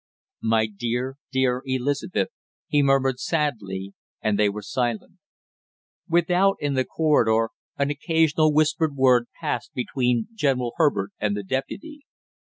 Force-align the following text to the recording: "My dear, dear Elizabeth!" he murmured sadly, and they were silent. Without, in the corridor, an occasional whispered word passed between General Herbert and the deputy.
"My 0.41 0.65
dear, 0.65 1.17
dear 1.31 1.61
Elizabeth!" 1.63 2.29
he 2.65 2.81
murmured 2.81 3.19
sadly, 3.19 3.93
and 4.19 4.39
they 4.39 4.49
were 4.49 4.63
silent. 4.63 5.19
Without, 6.09 6.57
in 6.59 6.73
the 6.73 6.85
corridor, 6.85 7.51
an 7.77 7.91
occasional 7.91 8.51
whispered 8.51 8.95
word 8.95 9.27
passed 9.39 9.75
between 9.75 10.29
General 10.33 10.73
Herbert 10.77 11.11
and 11.19 11.37
the 11.37 11.43
deputy. 11.43 12.01